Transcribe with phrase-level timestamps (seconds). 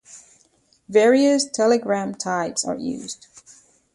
[0.89, 3.27] Various telegram types are used.